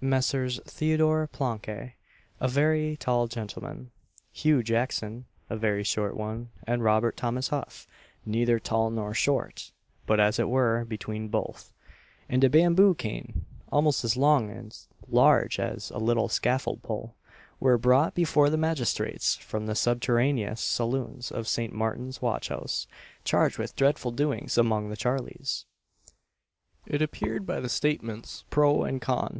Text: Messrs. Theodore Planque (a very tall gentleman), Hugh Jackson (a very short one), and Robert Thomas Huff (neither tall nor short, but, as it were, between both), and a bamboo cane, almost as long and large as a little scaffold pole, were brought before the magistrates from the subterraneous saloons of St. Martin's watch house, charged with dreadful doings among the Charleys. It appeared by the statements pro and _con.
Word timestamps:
Messrs. 0.00 0.60
Theodore 0.66 1.26
Planque 1.26 1.94
(a 2.38 2.46
very 2.46 2.96
tall 2.96 3.26
gentleman), 3.26 3.90
Hugh 4.30 4.62
Jackson 4.62 5.24
(a 5.50 5.56
very 5.56 5.82
short 5.82 6.16
one), 6.16 6.50
and 6.64 6.84
Robert 6.84 7.16
Thomas 7.16 7.48
Huff 7.48 7.88
(neither 8.24 8.60
tall 8.60 8.88
nor 8.92 9.14
short, 9.14 9.72
but, 10.06 10.20
as 10.20 10.38
it 10.38 10.48
were, 10.48 10.84
between 10.84 11.26
both), 11.26 11.72
and 12.28 12.44
a 12.44 12.48
bamboo 12.48 12.94
cane, 12.94 13.46
almost 13.72 14.04
as 14.04 14.16
long 14.16 14.48
and 14.48 14.78
large 15.08 15.58
as 15.58 15.90
a 15.90 15.98
little 15.98 16.28
scaffold 16.28 16.80
pole, 16.84 17.16
were 17.58 17.76
brought 17.76 18.14
before 18.14 18.50
the 18.50 18.56
magistrates 18.56 19.34
from 19.34 19.66
the 19.66 19.74
subterraneous 19.74 20.60
saloons 20.60 21.32
of 21.32 21.48
St. 21.48 21.72
Martin's 21.72 22.22
watch 22.22 22.46
house, 22.46 22.86
charged 23.24 23.58
with 23.58 23.74
dreadful 23.74 24.12
doings 24.12 24.56
among 24.56 24.88
the 24.88 24.96
Charleys. 24.96 25.64
It 26.86 27.02
appeared 27.02 27.44
by 27.44 27.58
the 27.58 27.68
statements 27.68 28.44
pro 28.50 28.84
and 28.84 29.02
_con. 29.02 29.36